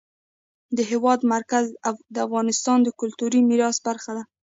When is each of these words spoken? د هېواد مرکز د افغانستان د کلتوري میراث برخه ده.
د 0.77 0.79
هېواد 0.91 1.19
مرکز 1.33 1.65
د 2.13 2.15
افغانستان 2.27 2.77
د 2.83 2.89
کلتوري 2.99 3.39
میراث 3.49 3.77
برخه 3.87 4.11
ده. 4.17 4.23